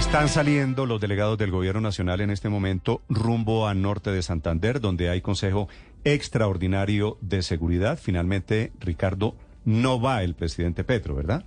[0.00, 4.80] Están saliendo los delegados del Gobierno Nacional en este momento rumbo a norte de Santander,
[4.80, 5.68] donde hay Consejo
[6.04, 7.98] Extraordinario de Seguridad.
[8.00, 9.36] Finalmente, Ricardo,
[9.66, 11.44] no va el presidente Petro, ¿verdad?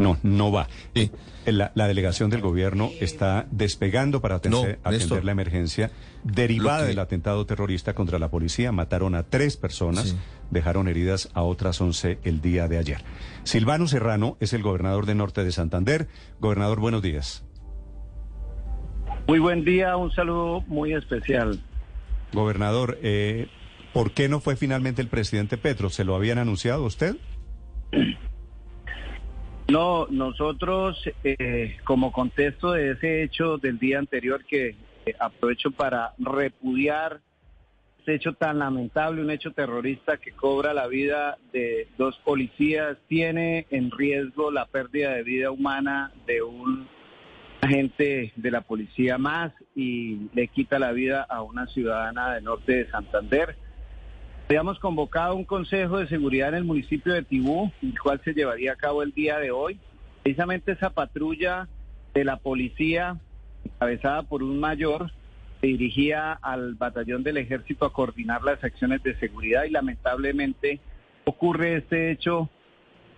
[0.00, 0.66] No, no va.
[0.94, 1.10] Sí.
[1.46, 5.24] La, la delegación del gobierno está despegando para atender, No, atender Néstor.
[5.24, 5.90] la emergencia
[6.24, 8.72] derivada que- del atentado terrorista contra la policía.
[8.72, 10.16] Mataron a tres personas, Sí.
[10.50, 13.02] dejaron heridas a otras once el día de ayer.
[13.44, 16.08] Silvano Serrano es el gobernador de Norte de Santander.
[16.40, 17.44] Gobernador, buenos días.
[19.26, 21.60] Muy buen día, un saludo muy especial.
[22.32, 23.48] Gobernador, eh,
[23.92, 25.90] ¿por qué no fue finalmente el presidente Petro?
[25.90, 27.16] ¿Se lo habían anunciado a usted?
[29.70, 34.74] No, nosotros, eh, como contexto de ese hecho del día anterior, que
[35.06, 37.20] eh, aprovecho para repudiar
[38.02, 43.66] ese hecho tan lamentable, un hecho terrorista que cobra la vida de dos policías, tiene
[43.70, 46.88] en riesgo la pérdida de vida humana de un
[47.60, 52.72] agente de la policía más y le quita la vida a una ciudadana del norte
[52.72, 53.54] de Santander.
[54.50, 58.72] Habíamos convocado un consejo de seguridad en el municipio de Tibú, el cual se llevaría
[58.72, 59.78] a cabo el día de hoy.
[60.24, 61.68] Precisamente esa patrulla
[62.14, 63.16] de la policía,
[63.64, 65.12] encabezada por un mayor,
[65.60, 70.80] se dirigía al batallón del ejército a coordinar las acciones de seguridad y lamentablemente
[71.26, 72.50] ocurre este hecho,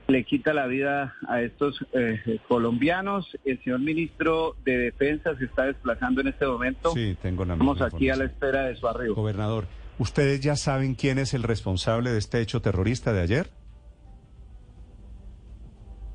[0.08, 3.38] le quita la vida a estos eh, colombianos.
[3.46, 6.90] El señor ministro de Defensa se está desplazando en este momento.
[6.90, 9.14] Sí, tengo la Estamos aquí a la espera de su arribo.
[9.14, 9.64] Gobernador,
[9.98, 13.50] ¿ustedes ya saben quién es el responsable de este hecho terrorista de ayer?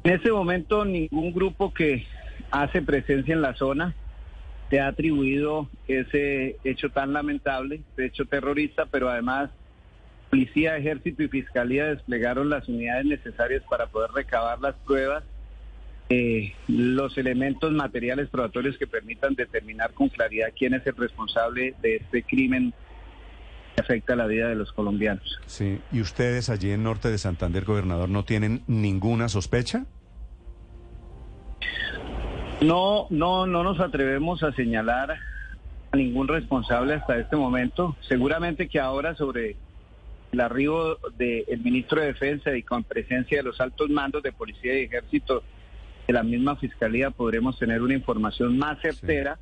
[0.03, 2.05] En este momento ningún grupo que
[2.51, 3.93] hace presencia en la zona
[4.69, 9.49] se ha atribuido ese hecho tan lamentable, ese hecho terrorista, pero además
[10.29, 15.23] policía, ejército y fiscalía desplegaron las unidades necesarias para poder recabar las pruebas,
[16.09, 21.97] eh, los elementos materiales probatorios que permitan determinar con claridad quién es el responsable de
[21.97, 22.73] este crimen
[23.77, 25.39] afecta la vida de los colombianos.
[25.45, 25.79] Sí.
[25.91, 29.85] ¿Y ustedes allí en Norte de Santander, gobernador, no tienen ninguna sospecha?
[32.61, 35.11] No, no, no nos atrevemos a señalar
[35.91, 37.95] a ningún responsable hasta este momento.
[38.01, 39.55] Seguramente que ahora sobre
[40.31, 44.79] el arribo del ministro de Defensa y con presencia de los altos mandos de policía
[44.79, 45.43] y ejército
[46.07, 49.37] de la misma fiscalía podremos tener una información más certera.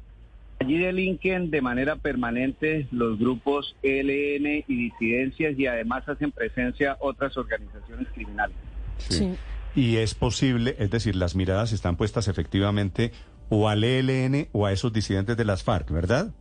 [0.60, 7.36] Allí delinquen de manera permanente los grupos ELN y disidencias y además hacen presencia otras
[7.38, 8.56] organizaciones criminales.
[8.98, 9.36] Sí.
[9.76, 13.12] Y es posible, es decir, las miradas están puestas efectivamente
[13.50, 16.34] o al ELN o a esos disidentes de las FARC, ¿verdad?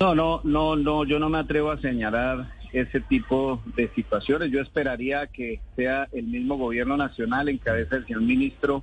[0.00, 4.50] No, no, no, no, yo no me atrevo a señalar ese tipo de situaciones.
[4.50, 8.82] Yo esperaría que sea el mismo gobierno nacional en cabeza del señor ministro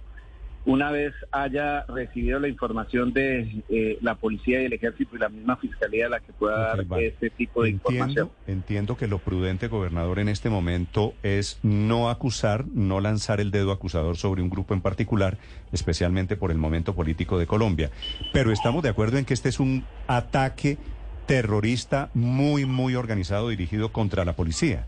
[0.67, 5.29] una vez haya recibido la información de eh, la policía y el ejército y la
[5.29, 7.07] misma fiscalía la que pueda dar vale.
[7.07, 8.29] este tipo de información.
[8.47, 13.71] Entiendo que lo prudente, gobernador, en este momento es no acusar, no lanzar el dedo
[13.71, 15.37] acusador sobre un grupo en particular,
[15.71, 17.89] especialmente por el momento político de Colombia.
[18.33, 20.77] Pero estamos de acuerdo en que este es un ataque
[21.27, 24.85] terrorista muy, muy organizado dirigido contra la policía.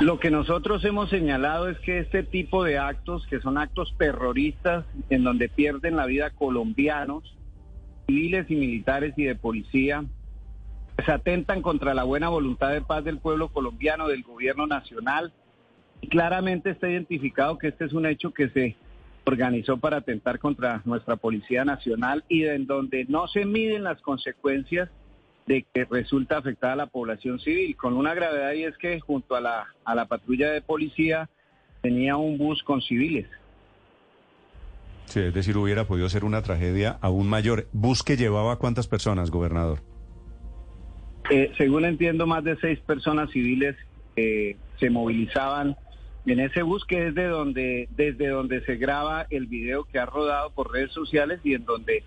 [0.00, 4.84] Lo que nosotros hemos señalado es que este tipo de actos, que son actos terroristas,
[5.08, 7.36] en donde pierden la vida colombianos,
[8.06, 10.04] civiles y militares y de policía,
[10.96, 15.32] pues atentan contra la buena voluntad de paz del pueblo colombiano, del gobierno nacional.
[16.00, 18.76] Y claramente está identificado que este es un hecho que se
[19.24, 24.90] organizó para atentar contra nuestra Policía Nacional y en donde no se miden las consecuencias
[25.46, 29.40] de que resulta afectada la población civil, con una gravedad y es que junto a
[29.40, 31.28] la, a la patrulla de policía
[31.82, 33.26] tenía un bus con civiles.
[35.06, 37.66] Sí, es decir, hubiera podido ser una tragedia aún mayor.
[37.72, 39.80] ¿Bus que llevaba cuántas personas, gobernador?
[41.30, 43.76] Eh, según entiendo, más de seis personas civiles
[44.16, 45.76] eh, se movilizaban
[46.26, 50.06] en ese bus que es de donde, desde donde se graba el video que ha
[50.06, 52.02] rodado por redes sociales y en donde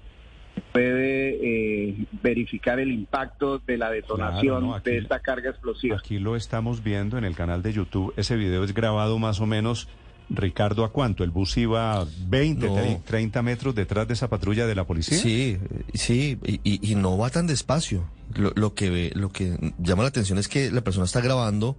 [0.71, 5.97] puede eh, verificar el impacto de la detonación Claro, no, aquí- de esta carga explosiva.
[5.97, 8.13] Aquí lo estamos viendo en el canal de YouTube.
[8.17, 9.87] Ese video es grabado más o menos,
[10.29, 11.23] Ricardo, ¿a cuánto?
[11.23, 13.01] ¿El bus iba 20, No.
[13.05, 15.17] 30 metros detrás de esa patrulla de la policía?
[15.17, 15.57] Sí,
[15.93, 18.09] sí, y, no va tan despacio.
[18.35, 21.77] Lo, lo que ve- lo que llama la atención es que la persona está grabando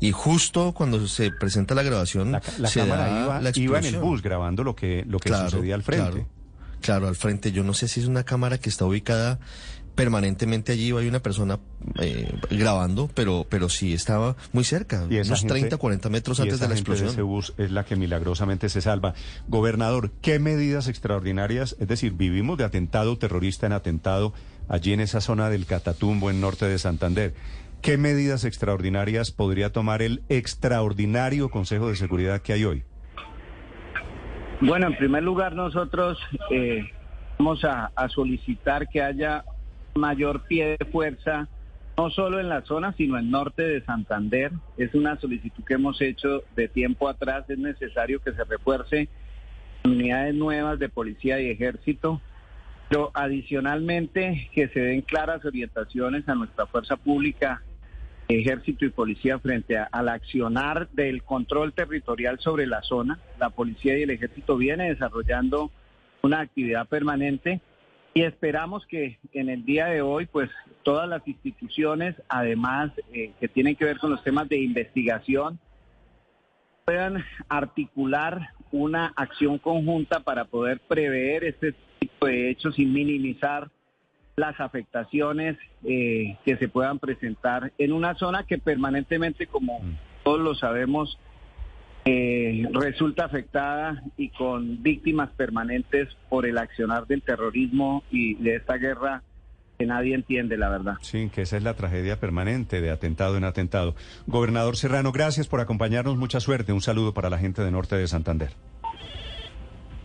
[0.00, 3.78] y justo cuando se presenta la grabación La, la se cámara da iba, la iba
[3.80, 6.10] en el bus grabando lo que, lo que Claro, sucedía al frente.
[6.12, 6.28] Claro,
[6.80, 7.52] claro, al frente.
[7.52, 9.38] Yo no sé si es una cámara que está ubicada
[9.94, 11.58] permanentemente allí hay una persona
[12.00, 16.60] eh, grabando, pero, pero sí estaba muy cerca, Y unos gente- 30, 40 metros antes
[16.60, 17.08] de la explosión.
[17.08, 19.14] ese bus es la que milagrosamente se salva.
[19.48, 21.74] Gobernador, ¿qué medidas extraordinarias?
[21.80, 24.32] Es decir, vivimos de atentado terrorista en atentado
[24.68, 27.34] allí en esa zona del Catatumbo, en norte de Santander.
[27.82, 32.84] ¿Qué medidas extraordinarias podría tomar el extraordinario Consejo de Seguridad que hay hoy?
[34.60, 36.18] Bueno, en primer lugar nosotros
[36.50, 36.90] eh,
[37.38, 39.44] vamos a, solicitar que haya
[39.94, 41.46] mayor pie de fuerza,
[41.96, 44.50] no solo en la zona, sino en norte de Santander.
[44.76, 47.48] Es una solicitud que hemos hecho de tiempo atrás.
[47.48, 49.08] Es necesario que se refuerce
[49.84, 52.20] unidades nuevas de policía y ejército,
[52.88, 57.62] pero adicionalmente que se den claras orientaciones a nuestra fuerza pública,
[58.28, 63.18] ejército y policía frente a- al accionar del control territorial sobre la zona.
[63.38, 65.70] La policía y el ejército viene desarrollando
[66.22, 67.60] una actividad permanente
[68.14, 70.50] y esperamos que en el día de hoy, pues
[70.82, 75.58] todas las instituciones, además eh, que tienen que ver con los temas de investigación,
[76.84, 83.70] puedan articular una acción conjunta para poder prever este tipo de hechos y minimizar
[84.38, 89.80] las afectaciones eh, que se puedan presentar en una zona que permanentemente, como
[90.22, 91.18] todos lo sabemos,
[92.04, 98.76] eh, resulta afectada y con víctimas permanentes por el accionar del terrorismo y de esta
[98.76, 99.22] guerra
[99.78, 100.94] que nadie entiende, la verdad.
[101.02, 103.94] Sí, que esa es la tragedia permanente de atentado en atentado.
[104.26, 106.16] Gobernador Serrano, gracias por acompañarnos.
[106.16, 106.72] Mucha suerte.
[106.72, 108.50] Un saludo para la gente de norte de Santander.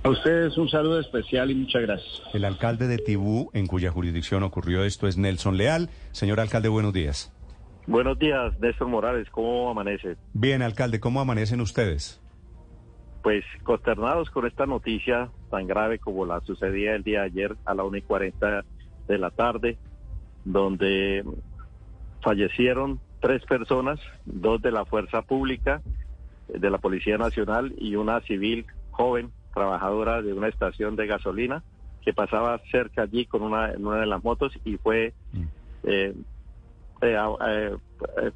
[0.05, 2.21] A ustedes un saludo especial y muchas gracias.
[2.33, 5.89] El alcalde de Tibú, en cuya jurisdicción ocurrió esto, es Nelson Leal.
[6.11, 7.31] Señor alcalde, buenos días.
[7.88, 10.17] Buenos días, Néstor Morales, ¿cómo amanece?
[10.33, 12.21] Bien, alcalde, ¿cómo amanecen ustedes?
[13.21, 17.73] Pues consternados con esta noticia tan grave como la sucedía el día de ayer a
[17.73, 18.65] la 1 y 40
[19.07, 19.77] de la tarde,
[20.44, 21.23] donde
[22.21, 25.81] fallecieron tres personas, dos de la Fuerza Pública,
[26.49, 31.63] de la Policía Nacional y una civil joven, trabajadora de una estación de gasolina,
[32.03, 35.44] que pasaba cerca allí con una, en una de las motos y fue Mm.
[35.83, 36.13] eh,
[37.01, 37.17] eh,
[38.21, 38.31] eh,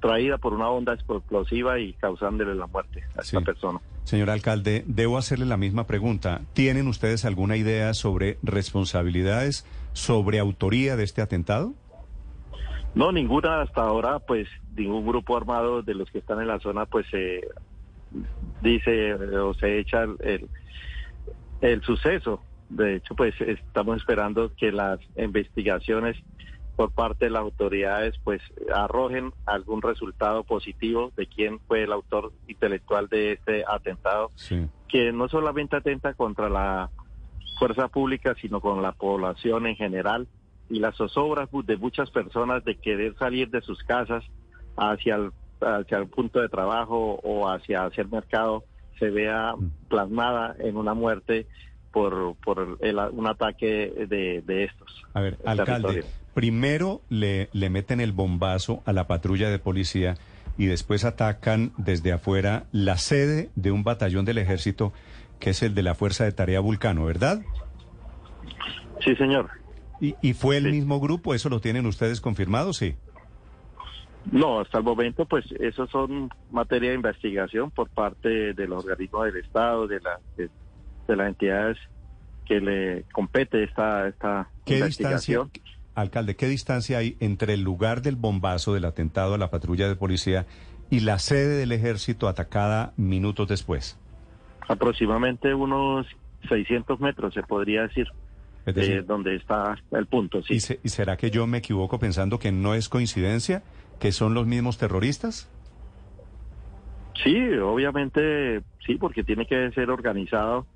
[0.00, 3.44] traída por una onda explosiva y causándole la muerte a esta Sí.
[3.44, 3.80] persona.
[4.04, 6.42] Señor alcalde, debo hacerle la misma pregunta.
[6.52, 9.64] ¿Tienen ustedes alguna idea sobre responsabilidades,
[9.94, 11.72] sobre autoría de este atentado?
[12.94, 14.46] No, ninguna hasta ahora, pues
[14.76, 17.40] ningún grupo armado de los que están en la zona, pues se
[18.62, 20.48] dice o se echa el, el,
[21.60, 22.40] el suceso.
[22.68, 26.16] De hecho, pues estamos esperando que las investigaciones
[26.76, 28.42] por parte de las autoridades, pues
[28.74, 34.66] arrojen algún resultado positivo de quién fue el autor intelectual de este atentado, Sí.
[34.88, 36.90] que no solamente atenta contra la
[37.60, 40.26] fuerza pública, sino con la población en general
[40.68, 44.24] y las zozobras de muchas personas de querer salir de sus casas
[44.76, 48.64] hacia el, hacia el punto de trabajo o hacia hacer mercado
[48.98, 49.54] se vea
[49.88, 51.46] plasmada en una muerte
[51.92, 55.02] por, por el- un ataque de, de estos.
[55.14, 56.04] A ver, el alcalde, territorio.
[56.34, 60.16] primero le, le meten el bombazo a la patrulla de policía
[60.58, 64.92] y después atacan desde afuera la sede de un batallón del ejército
[65.40, 67.42] que es el de la Fuerza de Tarea Vulcano, ¿verdad?
[69.04, 69.50] Sí, señor.
[70.00, 70.70] ¿Y, y fue el Sí.
[70.70, 71.34] mismo grupo?
[71.34, 72.72] ¿Eso lo tienen ustedes confirmado?
[72.72, 72.94] Sí.
[74.32, 79.26] No, hasta el momento, pues, eso son materia de investigación por parte de los organismos
[79.26, 80.48] del Estado, de, la, de,
[81.06, 81.76] de las entidades
[82.46, 85.50] que le compete esta, esta ¿Qué distancia, investigación.
[85.94, 89.96] alcalde, qué distancia hay entre el lugar del bombazo del atentado a la patrulla de
[89.96, 90.46] policía
[90.90, 93.98] y la sede del ejército atacada minutos después?
[94.68, 96.06] Aproximadamente unos
[96.48, 98.06] 600 metros, se podría decir,
[98.66, 100.54] Es de decir, donde está el punto, sí.
[100.54, 103.62] ¿y, se- y será que yo me equivoco pensando que no es coincidencia,
[103.98, 105.48] que son los mismos terroristas?
[107.22, 110.66] Sí, obviamente, sí, porque tiene que ser organizado.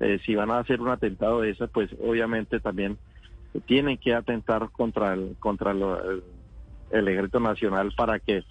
[0.00, 2.98] Eh, si van a hacer un atentado de esas, pues obviamente también
[3.66, 6.22] tienen que atentar contra el contra lo- el,
[6.90, 8.44] el ejército nacional para que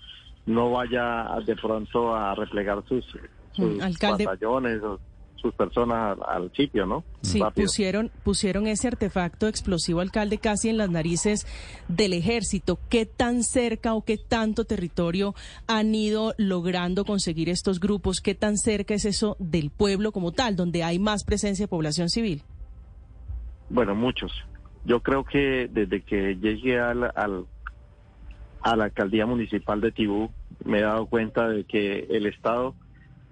[0.48, 3.06] no vaya de pronto a replegar sus,
[3.54, 4.26] sus alcalde.
[4.26, 5.00] batallones o
[5.46, 7.04] sus personas al, al sitio, ¿no?
[7.22, 7.66] Sí, Rápido.
[7.66, 11.46] pusieron, pusieron ese artefacto explosivo, alcalde, casi en las narices
[11.88, 12.80] del ejército.
[12.90, 15.36] ¿Qué tan cerca o qué tanto territorio
[15.68, 18.22] han ido logrando conseguir estos grupos?
[18.22, 22.10] ¿Qué tan cerca es eso del pueblo como tal, donde hay más presencia de población
[22.10, 22.42] civil?
[23.70, 24.32] Bueno, muchos.
[24.84, 27.46] Yo creo que desde que llegué al, al-
[28.62, 30.32] a la alcaldía municipal de Tibú,
[30.64, 32.74] me he dado cuenta de que el Estado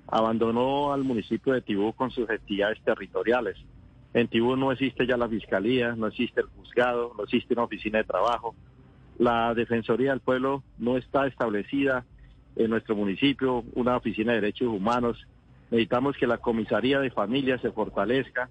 [0.08, 3.58] abandonó al municipio de Tibú con sus actividades territoriales.
[4.14, 7.98] En Tibú no existe ya la fiscalía, no existe el juzgado, no existe una oficina
[8.00, 8.56] de trabajo.
[9.18, 12.06] La Defensoría del Pueblo no está establecida
[12.56, 15.26] en nuestro municipio, una oficina de derechos humanos.
[15.72, 18.50] Necesitamos que la comisaría de familia se fortalezca,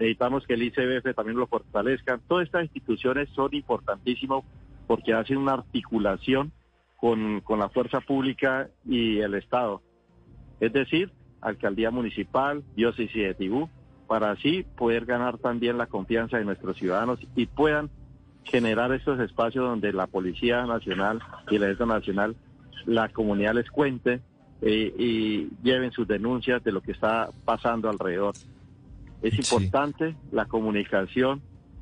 [0.00, 2.18] necesitamos que el ICBF también lo fortalezca.
[2.26, 4.42] Todas estas instituciones son importantísimas
[4.88, 6.52] porque hacen una articulación
[6.96, 9.82] con, con la fuerza pública y el Estado.
[10.60, 13.68] Es decir, alcaldía municipal, diócesis de Tibú,
[14.06, 17.90] para así poder ganar también la confianza de nuestros ciudadanos y puedan
[18.44, 21.20] generar estos espacios donde la Policía Nacional
[21.50, 22.36] y la Ejército Nacional,
[22.86, 24.20] la comunidad les cuente
[24.60, 28.34] eh, y lleven sus denuncias de lo que está pasando alrededor.
[29.22, 31.40] Es importante la comunicación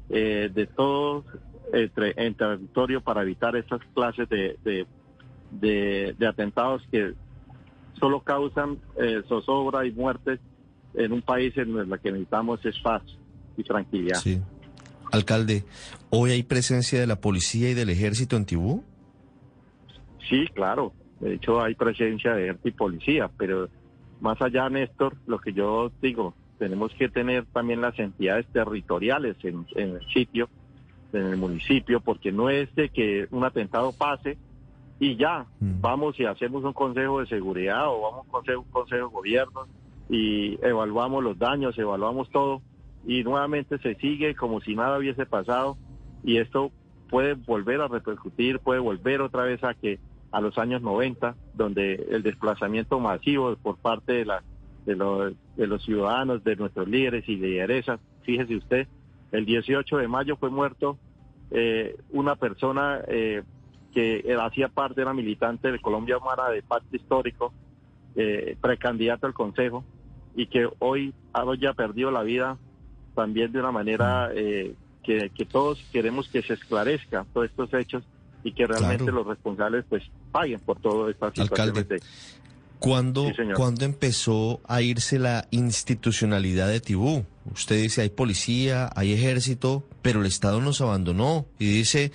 [0.09, 1.25] eh, de todos
[1.73, 7.15] entre, en territorio para evitar estas clases de, de, de, atentados que
[7.99, 10.41] solo causan eh, zozobra y muertes
[10.95, 13.03] en un país en el que necesitamos es paz
[13.57, 14.19] y tranquilidad.
[14.19, 14.41] Sí.
[15.11, 15.65] Alcalde,
[16.11, 18.85] ¿hoy hay presencia de la policía y del ejército en Tibú?
[20.29, 20.93] Sí, claro.
[21.21, 23.69] De hecho, hay presencia de ejército y policía, pero
[24.21, 29.67] más allá, Néstor, lo que yo digo, tenemos que tener también las entidades territoriales en,
[29.75, 30.49] el sitio,
[31.13, 34.39] en el municipio, porque no es de que un atentado pase
[35.03, 35.81] y ya, mm.
[35.81, 39.13] vamos y hacemos un consejo de seguridad o vamos a un consejo, un consejo de
[39.13, 39.67] gobierno
[40.09, 42.63] y evaluamos los daños, evaluamos todo
[43.05, 45.77] y nuevamente se sigue como si nada hubiese pasado
[46.23, 46.71] y esto
[47.11, 49.99] puede volver a repercutir, puede volver otra vez a que
[50.31, 54.45] a los años 90, donde el desplazamiento masivo por parte de, la,
[54.87, 58.87] de, los, de los ciudadanos, de nuestros líderes y lideresas, fíjese usted,
[59.33, 60.97] el 18 de mayo fue muerto
[61.51, 63.43] eh, una persona eh,
[63.93, 67.53] que hacía parte, de la militante de Colombia Humana de Pacto Histórico,
[68.17, 69.85] eh, precandidato al Consejo,
[70.35, 71.15] y que hoy
[71.61, 72.59] ya perdido la vida
[73.15, 78.05] también de una manera eh, que, todos queremos que se esclarezca todos estos hechos
[78.45, 81.69] y que realmente los responsables pues paguen por todo esta situación.
[81.69, 82.01] Alcalde,
[82.79, 87.25] ¿cuándo, empezó a irse la institucionalidad de Tibú?
[87.53, 92.13] Usted dice, hay policía, hay ejército, pero el Estado nos abandonó y dice,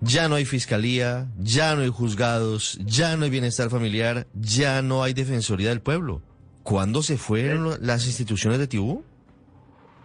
[0.00, 5.02] ya no hay fiscalía, ya no hay juzgados, ya no hay bienestar familiar, ya no
[5.02, 6.22] hay defensoría del pueblo.
[6.62, 9.04] ¿Cuándo se fueron las instituciones de Tibú?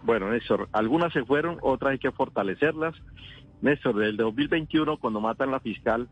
[0.02, 2.94] Bueno, Néstor, algunas se fueron, otras hay que fortalecerlas.
[3.62, 6.08] Néstor, del 2021, cuando matan la fiscal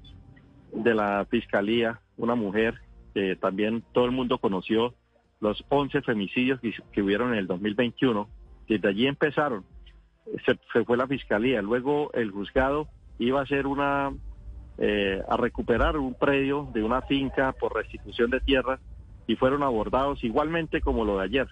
[0.73, 2.81] de la fiscalía, una mujer
[3.15, 4.95] que también todo el mundo conoció,
[5.41, 8.29] los 11 femicidios que, que hubieron en el 2021,
[8.69, 9.65] desde allí empezaron.
[10.45, 12.89] Se, fue la fiscalía, luego el juzgado
[13.19, 14.13] iba a hacer una,
[14.79, 18.81] eh, a recuperar un predio de una finca por restitución de tierras
[19.27, 21.49] y fueron abordados igualmente como lo de ayer,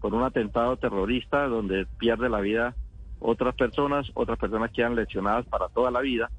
[0.00, 2.74] con un atentado terrorista donde pierde la vida
[3.18, 6.30] otras personas, otras personas quedan lesionadas para toda la vida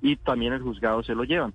[0.00, 1.54] y también el juzgado se lo llevan.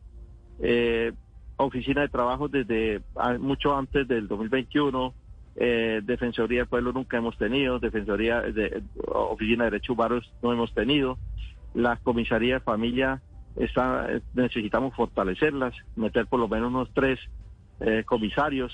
[0.59, 1.13] Eh,
[1.57, 3.01] oficina de trabajo desde
[3.39, 5.13] mucho antes del 2021,
[5.57, 10.73] eh, Defensoría del Pueblo nunca hemos tenido, Defensoría de Oficina de Derechos Humanos no hemos
[10.73, 11.17] tenido,
[11.73, 13.21] la Comisaría de Familia
[13.55, 17.19] está, necesitamos fortalecerlas, meter por lo menos unos tres
[17.79, 18.73] eh, comisarios,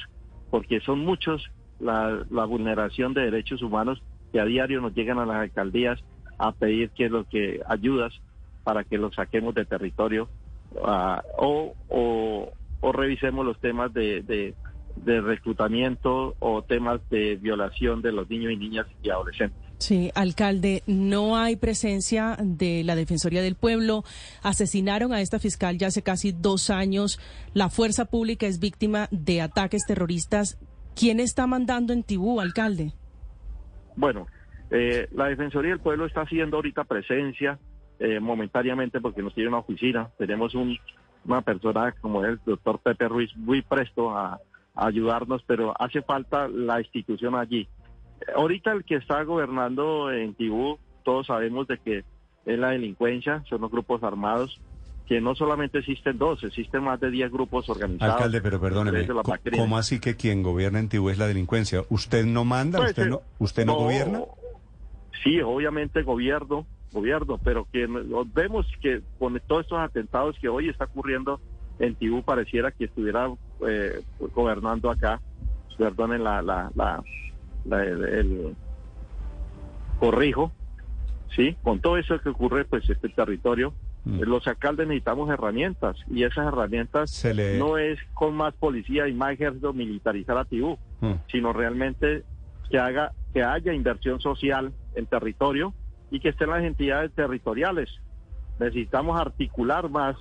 [0.50, 5.38] porque son muchos la, vulneración de derechos humanos que a diario nos llegan a las
[5.38, 6.00] alcaldías
[6.38, 8.13] a pedir que lo que ayudas
[8.63, 10.29] para que los saquemos de territorio
[10.83, 14.53] ah, o, o, revisemos los temas de
[15.05, 19.60] reclutamiento o temas de violación de los niños y niñas y adolescentes.
[19.81, 24.03] Sí, alcalde, no hay presencia de la Defensoría del Pueblo.
[24.43, 27.19] Asesinaron a esta fiscal ya hace casi dos años.
[27.55, 30.60] La fuerza pública es víctima de ataques terroristas.
[30.95, 32.93] ¿Quién está mandando en Tibú, alcalde?
[33.95, 34.27] Bueno,
[34.69, 37.57] eh, la Defensoría del Pueblo está haciendo ahorita presencia
[38.00, 40.10] eh, momentáneamente porque nos tiene una oficina.
[40.19, 40.77] Tenemos un,
[41.25, 44.39] una persona como el doctor Pepe Ruiz muy presto a
[44.75, 47.67] ayudarnos, pero hace falta la institución allí.
[48.35, 52.03] Ahorita el que está gobernando en Tibú, todos sabemos de que
[52.45, 54.59] es la delincuencia, son los grupos armados,
[55.07, 58.15] que no solamente existen dos, existen más de diez grupos organizados.
[58.15, 59.07] Alcalde, pero perdóneme,
[59.57, 61.83] ¿cómo así que quien gobierna en Tibú es la delincuencia?
[61.89, 62.79] ¿Usted no manda?
[62.79, 64.21] Pues, ¿Usted, no, eh, ¿Usted no, gobierna?
[65.23, 67.87] Sí, obviamente gobierno, gobierno, pero que
[68.33, 71.41] vemos que con todos estos atentados que hoy está ocurriendo
[71.79, 73.27] en Tibú pareciera que estuviera
[73.68, 74.01] eh,
[74.34, 75.22] gobernando acá,
[75.77, 77.03] perdonen la, la, la
[77.84, 78.56] el,
[80.00, 80.51] corrijo,
[81.36, 81.56] ¿sí?
[81.63, 83.74] Con todo eso que ocurre, pues este territorio,
[84.06, 84.22] mm.
[84.22, 87.24] los alcaldes necesitamos herramientas y esas herramientas
[87.58, 91.13] no es con más policía y más ejército militarizar a Tibú, mm.
[91.32, 92.24] sino realmente
[92.70, 95.74] que haga que haya inversión social en territorio
[96.10, 97.89] y que estén las entidades territoriales.
[98.60, 100.15] Necesitamos articular más,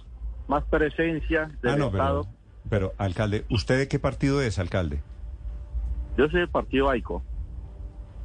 [0.47, 2.23] más presencia del ah, Estado.
[2.23, 5.03] Pero, pero, alcalde, ¿usted de qué partido es, alcalde?
[6.17, 7.23] Yo soy del partido AICO.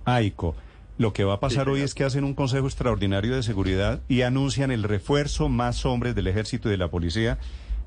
[0.06, 0.56] AICO.
[0.98, 4.22] Lo que va a pasar hoy es que hacen un Consejo Extraordinario de Seguridad y
[4.22, 7.38] anuncian el refuerzo más hombres del Ejército y de la Policía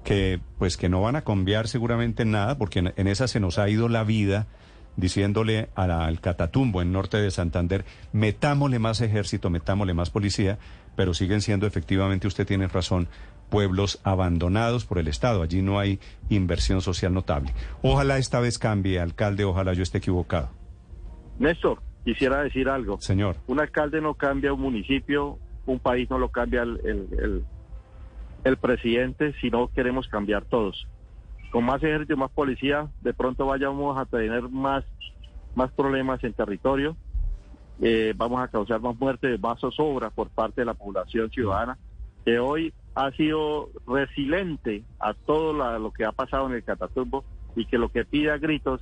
[0.05, 3.59] que pues que no van a cambiar seguramente nada porque en, en esa se nos
[3.59, 4.47] ha ido la vida
[4.99, 10.59] diciéndole al Catatumbo en norte de Santander, metámosle más ejército, metámosle más policía,
[10.97, 13.07] pero siguen siendo efectivamente, usted tiene razón,
[13.51, 15.43] pueblos abandonados por el Estado.
[15.43, 17.53] Allí no hay inversión social notable.
[17.83, 20.51] Ojalá esta vez cambie, alcalde, ojalá yo esté equivocado.
[21.39, 23.01] Néstor, quisiera decir algo.
[23.01, 23.37] Señor.
[23.47, 27.45] Un alcalde no cambia un municipio, un país no lo cambia el, el,
[28.45, 30.87] el, presidente, si no queremos cambiar todos.
[31.51, 34.85] Con más ejército y más policía, de pronto vayamos a tener más,
[35.55, 36.97] más problemas en territorio,
[37.81, 41.79] eh, vamos a causar más muertes, más zozobra por parte de la población ciudadana,
[42.25, 47.25] que hoy ha sido resiliente a todo lo que ha pasado en el Catatumbo
[47.55, 48.81] y que lo que pide a gritos